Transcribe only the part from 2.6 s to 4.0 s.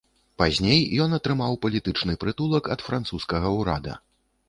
ад французскага ўрада.